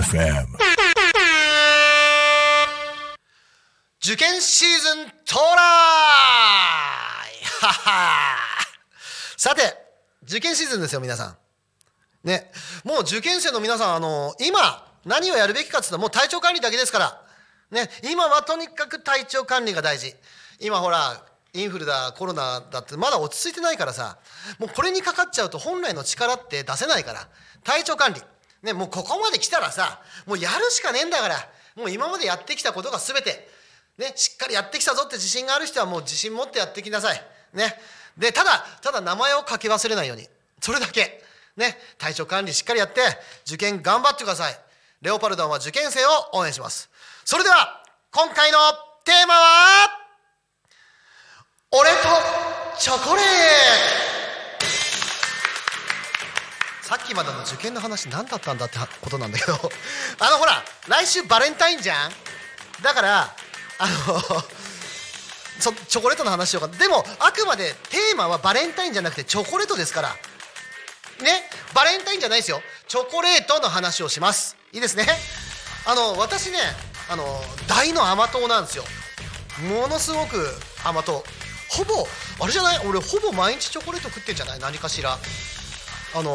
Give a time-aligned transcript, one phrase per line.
[0.00, 0.46] FM.
[4.02, 5.60] 受験シーズン到来。
[9.36, 9.62] さて
[10.24, 11.36] 受験シーズンですよ皆さん。
[12.24, 12.50] ね
[12.84, 17.22] もう受験生の皆さんあの今何をやるべきかっていうともう体調管理だけですから。
[17.70, 20.14] ね今はとにかく体調管理が大事。
[20.60, 21.22] 今ほら
[21.52, 24.18] インフルだコロナだってまだ落ち着いてないからさ
[24.58, 27.28] もうこれにかかっちゃうと本来の力って出せないから
[27.64, 28.22] 体調管理
[28.62, 31.36] ねもうここまで来たらさもうやるしかねえんだから
[31.76, 33.48] もう今までやってきたことが全て
[34.00, 37.22] ね、しっかりやってきたぞって自信がある人はもう自信持ってやってきなさい。
[37.52, 37.74] ね。
[38.16, 40.26] で、ただ、ただ名前を書き忘れないように。
[40.58, 41.22] それだけ。
[41.56, 41.76] ね。
[41.98, 43.00] 体調管理しっかりやって、
[43.46, 44.58] 受験頑張ってください。
[45.02, 46.88] レオパルドンは受験生を応援します。
[47.26, 48.58] それでは、今回の
[49.04, 49.99] テーマは、
[51.72, 51.96] 俺と
[52.80, 53.24] チョコレー
[54.58, 54.66] ト。
[56.82, 59.52] さっきまでの受験の話何だったんだってことなんだけど。
[60.18, 62.12] あのほら来週バレンタインじゃん。
[62.82, 63.36] だから
[63.78, 64.20] あの
[65.62, 70.16] チョコレートの話しようかでもあくまでテーマはバレンタインじゃなくてチョコレートですから。
[71.20, 71.48] ね？
[71.72, 72.60] バレンタインじゃないですよ。
[72.88, 74.56] チョコレートの話をします。
[74.72, 75.06] いいですね？
[75.86, 76.58] あの私ね
[77.08, 78.84] あの大の甘党なんですよ。
[79.68, 81.24] ものすごく甘党。
[81.70, 82.06] ほぼ
[82.42, 82.86] あれじゃない？
[82.86, 84.58] 俺ほぼ毎日チョコレート食ってんじゃない？
[84.58, 85.18] 何かしら。
[86.12, 86.34] あの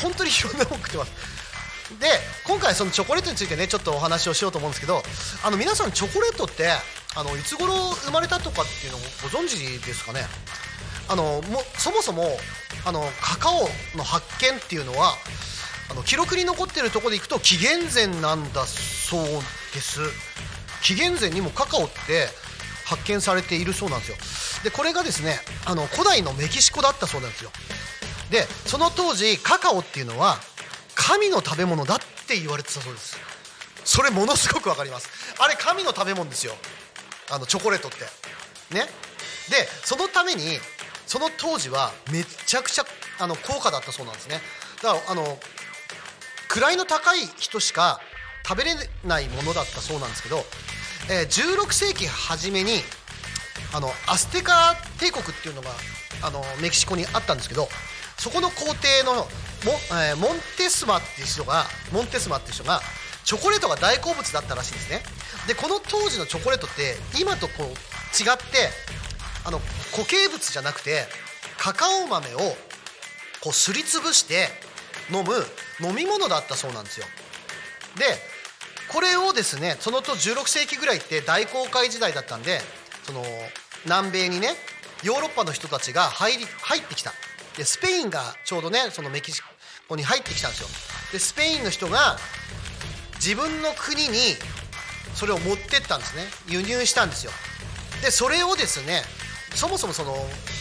[0.00, 1.12] 本当にいろんなもの食ってます。
[2.00, 2.06] で
[2.46, 5.02] 今回そのチョコレートについてねちょっとお話をしようと思うんですけど
[5.44, 6.70] あの皆さんチョコレートって
[7.16, 10.20] あのいつ頃生まれたとかっていうのをご存知ですかね？
[11.08, 12.24] あのもそもそも
[12.86, 15.14] あのカカオの発見っていうのは
[15.90, 19.24] あの記録に残ってるところでいくと紀元前なんだそう
[19.74, 20.00] です。
[20.82, 22.28] 紀元前にもカカオって
[22.86, 24.16] 発見されているそうなんですよ。
[24.64, 27.50] でこれがですねあの古代のメキシコだったそうなんですよ。
[28.30, 30.36] でその当時カカオっていうのは
[30.94, 33.16] 神の食べ物だって言われてたそうです。
[33.84, 35.08] それものすごくわかります。
[35.38, 36.54] あれ神の食べ物ですよ。
[37.30, 37.98] あのチョコレートって。
[38.74, 38.86] ね。
[39.48, 40.58] でそのために
[41.06, 42.84] その当時はめちゃくちゃ
[43.18, 44.40] あの高価だったそうなんですね。
[44.82, 45.38] だからあの
[46.48, 48.00] 位の高い人しか
[48.46, 48.74] 食べれ
[49.04, 50.44] ないものだったそうなんですけど、
[51.10, 52.82] えー16世紀初めに
[53.72, 55.70] あのアステカ帝国っていうのが
[56.22, 57.68] あのメキシコにあったんですけど
[58.18, 62.80] そこの皇帝のモ,、えーモンテスマっていう人がモンテスマっていう人が
[63.24, 65.02] チョコレートが大好物だったらしいんですね。
[65.46, 68.70] でこの当時のチョコレートって今とこう違って
[69.44, 69.60] あの
[69.92, 71.04] 固形物じゃなくて
[71.58, 72.38] カカオ豆を
[73.40, 74.48] こうすりつぶして
[75.10, 75.32] 飲む
[75.86, 77.06] 飲み物だったそうなんですよ。
[77.96, 78.04] で
[78.92, 82.60] これをですねそのと16世紀ぐらいって大航海時代だったんで
[83.04, 83.24] その
[83.84, 84.50] 南米にね
[85.02, 87.12] ヨーロッパの人たちが入り入ってきた。
[87.56, 89.42] でスペインがちょうどねそのメキシ
[89.88, 90.68] コに入ってきたんですよ。
[91.12, 92.16] でスペインの人が
[93.16, 94.36] 自分の国に
[95.14, 96.24] それを持ってったんですね。
[96.48, 97.32] 輸入したんですよ。
[98.02, 99.02] でそれをですね
[99.54, 100.14] そもそもその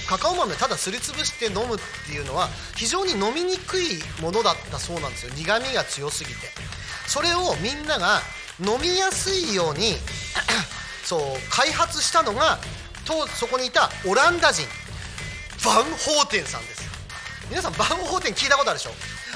[0.08, 5.34] カカオ豆ただすりつぶして飲むっていうのは非常に飲みにくいものだったそうなんですよ。
[5.36, 6.36] 苦味が強すぎて。
[7.06, 8.22] それをみんなが
[8.60, 9.96] 飲みやすいように
[11.10, 12.60] そう開発したのが
[13.04, 14.68] とそこにいたオランダ人
[15.66, 16.88] バンホーテンさんです
[17.50, 18.92] 皆さんバンホーテン聞いたことあるでしょ？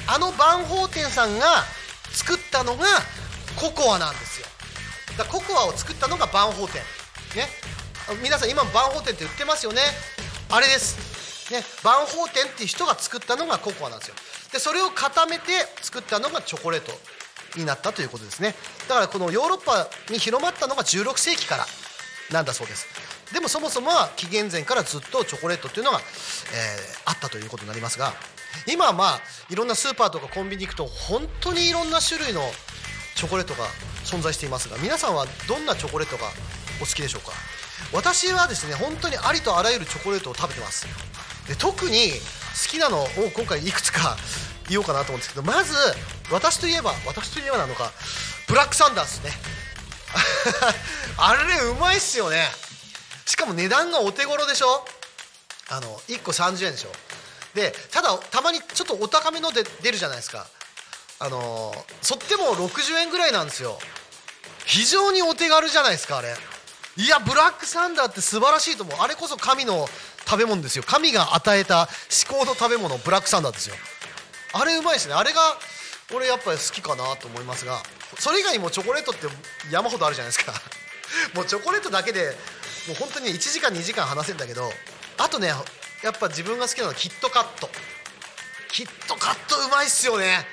[0.06, 1.64] あのバンホーテンさんが
[2.12, 2.86] 作ったのが
[3.58, 4.46] ココアなんですよ。
[5.18, 7.40] だココアを作ったのがバンホーテン。
[7.42, 7.48] ね？
[8.22, 9.82] 皆さん今バンホーテンって売ってますよね？
[10.52, 11.52] あれです。
[11.52, 11.64] ね？
[11.84, 14.16] バンホーテンっていう人が作ったのがココアなんですよ。
[14.52, 16.92] でそれを固めて作ったのがチョコレート。
[17.56, 18.56] になったということですね。
[18.88, 21.66] だからこのヨーロッパに広まったのが16世紀から
[22.32, 22.88] なんだそうです。
[23.34, 28.14] でもそもそもは紀元前からずっとチョコレートっていうのが、えーあったということになりますが
[28.72, 29.20] 今はまあ
[29.50, 32.42] いろんなスーパーとかコンビニ行くと本当にいろんな種類の
[33.16, 33.66] チョコレートが
[34.06, 36.28] 存在していますが皆さんはどんなチョコレートが
[36.82, 37.34] お好きでしょうか？
[37.94, 40.88] 私はですね本当にありとあらゆるチョコレートを食べてます。
[41.48, 44.16] で特に好きなのを今回いくつか
[44.70, 45.74] 言おうかなと思うんですけどまず
[46.32, 47.92] 私といえば私といえばなのか
[48.48, 49.32] ブラックサンダーですね。
[51.18, 52.52] あれうまいっすよね。
[53.26, 54.86] しかも値段がお手頃でしょ？
[55.70, 56.92] あの1個30円でしょ？
[57.56, 60.46] でただたまにちょっとお高めので出るじゃないですか。
[61.20, 63.80] あのそっても60円ぐらいなんですよ。
[64.66, 66.36] 非常にお手軽じゃないですかあれ。
[66.96, 68.98] いやブラックサンダーって素晴らしいと思う。
[69.00, 69.90] あれこそ神の
[70.26, 70.84] 食べ物ですよ。
[70.86, 73.76] 神が与えた至高の食べ物ブラックサンダーですよ。
[74.54, 75.16] あれうまいですね。
[75.16, 75.42] あれが
[76.14, 77.82] 俺やっぱり好きかなと思いますが
[78.20, 79.28] それ以外にもチョコレートって
[79.72, 80.54] 山ほどあるじゃないですか。
[81.34, 82.36] もうチョコレートだけで
[82.88, 84.72] もう本当に1時間2時間話せるんだけど
[85.18, 85.48] あとね
[86.02, 87.70] やっぱ自分が好きなのはキットカット。
[88.70, 90.48] キットカットうまいっすよね。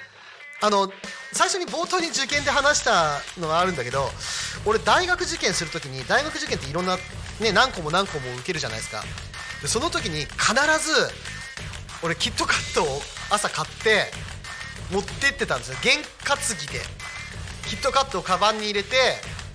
[0.63, 0.93] あの
[1.33, 4.11] 最初に冒頭に受験で話したのがあるんだけど
[4.67, 6.97] 俺大学受験するときに大学受験っていろんな、
[7.41, 9.03] ね、何個も何個も受けるじゃないですか。
[9.63, 11.11] でその時に必ず
[12.03, 13.01] 俺キットカットを
[13.31, 14.11] 朝買って
[14.91, 15.79] 持ってってたんですよ。
[15.83, 16.81] 験担ぎで。
[17.69, 18.97] キットカットをカバンに入れて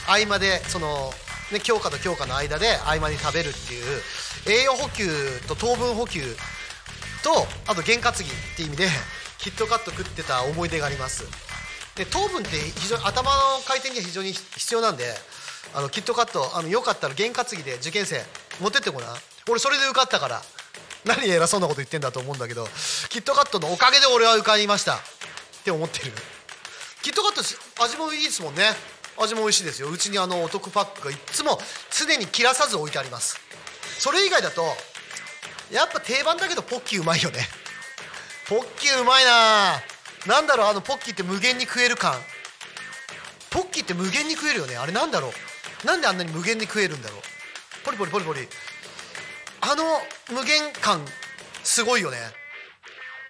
[0.07, 1.11] 合間でその、
[1.51, 4.01] ね、教科と教科の間で合間に食べるっていう
[4.47, 5.07] 栄養補給
[5.47, 6.21] と糖分補給
[7.23, 8.25] とあと験担ぎっ
[8.55, 8.87] ていう意味で
[9.39, 11.25] キットカット食ってた思い出があります。
[11.95, 13.37] で糖分って非常に頭の
[13.67, 15.13] 回転には非常に必要なんで
[15.73, 18.21] あのキットカットあのよかったら験担ぎで受験生
[18.61, 19.15] 持ってってごらん。
[19.49, 20.41] 俺それで受かったから。
[21.05, 22.67] 何偉そうなこと言ってんだと思うんだけど
[23.09, 24.95] キットカットのおかげで俺は受かりました。
[24.95, 24.97] っ
[25.63, 26.11] て思ってる。
[27.01, 28.71] キットカット味もいいですもんね。
[29.17, 29.89] 味も美味しいですよ。
[29.89, 31.57] うちにあのお得パックがいつも
[31.91, 33.39] 常に切らさず置いてあります。
[33.99, 34.63] それ以外だと
[35.71, 37.39] やっぱ定番だけどポッキーうまいよね。
[38.47, 39.81] ポッキーうまいな。
[40.27, 42.13] なんだろうあのポッキーって無限に食える感。
[43.49, 44.75] ポッキーって無限に食えるよね。
[44.75, 45.29] あれなんだろ
[45.83, 45.87] う。
[45.87, 47.21] なんであんなに無限に食えるんだろう。
[47.85, 48.47] ポリポリポリポリ。
[49.61, 49.83] あの
[50.31, 51.05] 無限感
[51.63, 52.17] すごいよね。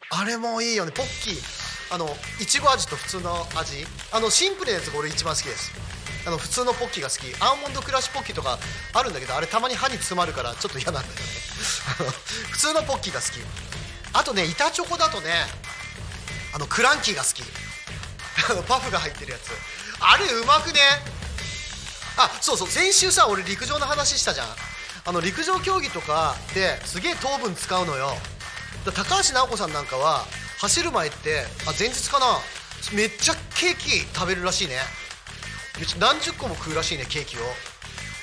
[0.10, 0.92] あれもいいよね。
[0.92, 1.94] ポッキー。
[1.94, 2.10] あの
[2.42, 3.86] いちご味と普通の味。
[4.12, 5.72] あのシンプルなやつが俺一番好きです。
[6.28, 7.34] あの普通のポッキーが好き。
[7.42, 8.58] アーモンドクラッシュポッキーとか
[8.94, 11.22] あるんだけどあれたまに歯に詰まるからちょっと嫌なんだよね。
[12.52, 13.40] 普通のポッキーが好き。
[14.14, 15.46] あとね板チョコだとね
[16.54, 17.44] あのクランキーが好き。
[18.50, 19.52] あのパフが入ってるやつ。
[20.00, 20.82] あれうまくね？
[22.18, 22.70] あそうそう。
[22.70, 24.48] 先週さ俺陸上の話したじゃん。
[25.08, 28.10] あの陸上競技とかですげえ糖分使うのよ。
[28.86, 30.26] 高橋尚子さんなんかは
[30.60, 32.26] 走る前ってあ前日かな
[32.94, 34.78] めっちゃケーキ食べるらしいね。
[36.00, 37.42] 何十個も食うらしいねケーキを。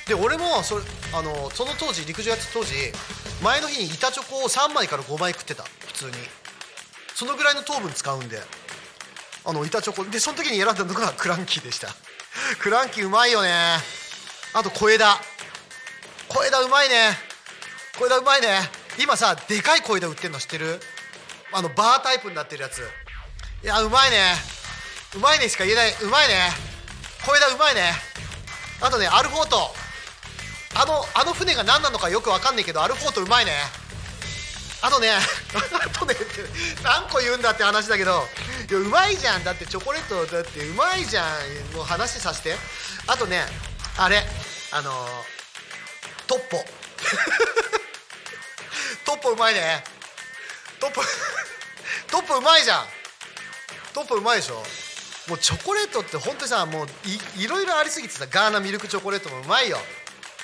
[0.08, 0.82] で俺もそれ
[1.14, 2.74] あのその当時陸上やってた当時
[3.42, 5.62] 前の日に板チョコを3枚から5枚食ってた。
[5.86, 6.12] 普通に。
[7.14, 8.40] そのぐらいの糖分使うんで。
[9.44, 10.04] あの板チョコ。
[10.04, 11.88] でその時に選んだのがクランキーでした。
[12.60, 13.52] クランキーうまいよね。
[14.54, 15.16] あと小枝。
[16.32, 17.12] 小枝うまいね。
[17.98, 18.48] 小枝うまいね。
[18.98, 20.80] 今さでかい小枝売ってるの知ってる？
[21.52, 22.78] あのバータイプになってるやつ。
[23.62, 24.32] いやうまいね。
[25.14, 25.92] うまいねしか言えない。
[26.02, 26.48] うまいね。
[27.26, 27.92] 小枝うまいね。
[28.80, 29.58] あとねアルフォート。
[30.74, 33.52] あのあの船が何なのかよくわかんないけどアルフォートうまいね。
[34.80, 36.24] あとね あとねって
[36.82, 38.26] 何個言うんだって話だけど
[38.70, 39.44] いやうまいじゃん。
[39.44, 41.76] だってチョコレートだってうまいじゃん。
[41.76, 42.56] もう話させて。
[43.06, 43.44] あとね
[43.98, 44.24] あれ
[44.70, 45.31] あのー、
[46.26, 46.64] トッポ。
[49.04, 49.84] トッポうまいね。
[50.80, 51.02] トッポ
[52.10, 52.86] トッポうまいじゃん。
[53.92, 54.64] トッポうまいでしょ。
[55.28, 59.80] もうチョコレートって本当にさもういいろいろありすぎてさガーナミルクチョコレートもうまいよ。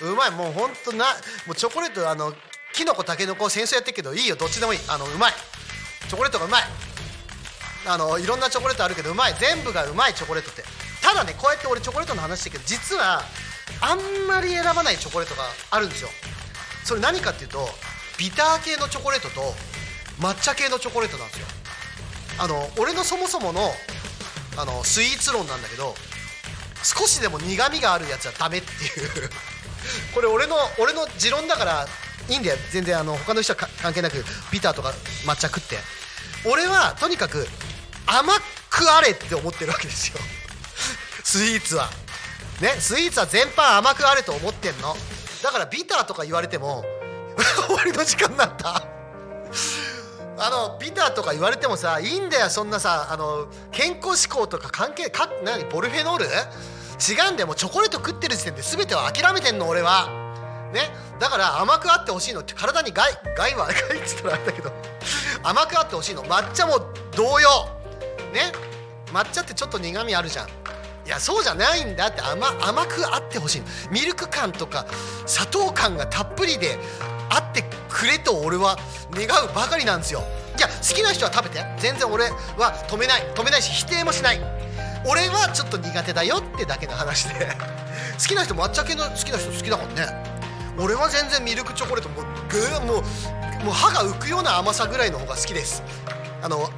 [0.00, 0.30] うまい。
[0.30, 1.16] もうほんとな
[1.46, 2.34] もうチョコレートあの
[2.72, 4.36] きのこたけのこ戦争やってるけどいいよ。
[4.36, 4.80] どっちでもいい。
[4.88, 5.34] あのうまい。
[6.08, 6.64] チョコレートがうまい。
[7.86, 9.34] あのいろんなチョコレートあるけどうまい。
[9.40, 10.64] 全部がうまいチョコレートって。
[11.02, 13.24] ただねこうやって俺チョコレートの話してるけど実は
[13.80, 16.08] あんまり選ばないチョコレートがあるんですよ。
[16.84, 17.68] それ何かっていうと
[18.18, 19.54] ビター系のチョコレートと
[20.20, 21.46] 抹茶系のチョコレートなんですよ。
[22.38, 23.60] あの俺のそもそもの
[24.56, 25.94] あのスイーツ論なんだけど
[26.82, 29.30] 少しでも苦みがあるやつはダメっていう。
[30.14, 31.88] これ俺の俺の持論だから
[32.28, 32.58] いいんだよ。
[32.72, 34.92] 全然あの他の人は関係なくビターとか
[35.24, 35.78] 抹茶食って。
[36.44, 37.46] 俺はとにかく
[38.06, 38.32] 甘
[38.70, 40.18] くあれって思ってるわけですよ。
[41.24, 41.90] スイーツは。
[42.60, 44.94] ねスイーツは全般甘くあれと思ってんの。
[45.42, 46.84] だからビターとか言われても
[47.66, 48.82] 終わりの時間になった
[50.40, 56.26] あのビターとか言われてもさいいんだよそんなさあの健康志向とか関係か何ポルフェノール？
[56.26, 60.08] 違うんだよもうチョコレート食ってる時点で全てを諦めてんの俺は。
[60.72, 62.40] ねだから甘くあってほしいの。
[62.40, 64.72] って体に害害は 害っつったらあれだけど。
[65.44, 66.24] 甘くあってほしいの。
[66.24, 66.80] 抹茶も
[67.12, 67.68] 同様。
[68.32, 68.52] ね
[69.12, 70.48] 抹茶ってちょっと苦みあるじゃん。
[71.08, 74.84] いやそうじゃないんだって甘甘くあってほしいミルク感とか
[75.24, 76.78] 砂糖感がたっぷりで
[77.30, 78.76] あってくれと俺は
[79.12, 80.20] 願うばかりなんですよ。
[80.58, 81.64] いや好きな人は食べて。
[81.78, 83.22] 全然俺は止めない。
[83.34, 84.40] 止めないし否定もしない。
[85.06, 87.56] 俺はちょっと苦手だよってだけの話で。
[88.20, 90.06] 好きな人抹茶系の好きな人好きだもんね。
[90.78, 92.98] 俺は全然ミルクチョコレートもうぐーも
[93.62, 95.82] うもう歯が浮くような甘さぐらいの方が好きです。
[96.42, 96.70] あの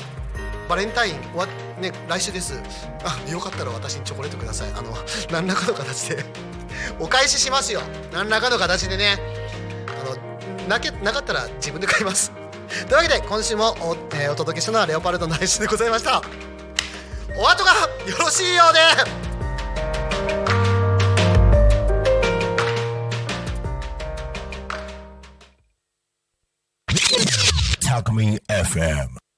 [0.69, 1.49] バレンタインわ
[1.81, 2.61] ね来週です。
[3.05, 4.71] あよかったら私にチョコレートください。
[4.73, 4.95] あの
[5.31, 6.25] 何らかの形で。
[7.01, 7.81] お返ししますよ。
[8.13, 9.19] 何らかの形でね。
[9.89, 10.05] あ
[10.63, 12.33] のなけなかったら自分で買います。
[12.89, 16.23] というわけで今週もお,、えー、お届けしたのはレオパルトの愛しでございました。
[17.37, 17.73] お後が
[18.07, 18.81] よろしいようで、
[27.89, 29.30] Talk Me FM.